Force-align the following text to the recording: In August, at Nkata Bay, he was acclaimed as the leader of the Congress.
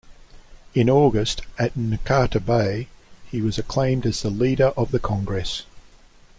In 0.73 0.89
August, 0.89 1.43
at 1.59 1.75
Nkata 1.75 2.39
Bay, 2.43 2.87
he 3.29 3.39
was 3.39 3.59
acclaimed 3.59 4.03
as 4.07 4.23
the 4.23 4.31
leader 4.31 4.73
of 4.75 4.89
the 4.89 4.97
Congress. 4.97 5.67